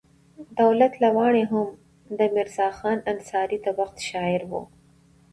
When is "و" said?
4.49-4.51